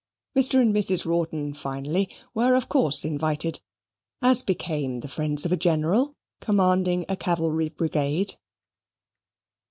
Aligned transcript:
Mr. 0.35 0.59
and 0.59 0.73
Mrs. 0.73 1.05
Rawdon, 1.05 1.53
finally, 1.53 2.09
were 2.33 2.55
of 2.55 2.67
course 2.67 3.05
invited; 3.05 3.61
as 4.19 4.41
became 4.41 5.01
the 5.01 5.07
friends 5.07 5.45
of 5.45 5.51
a 5.51 5.55
General 5.55 6.15
commanding 6.39 7.05
a 7.07 7.15
cavalry 7.15 7.69
brigade. 7.69 8.33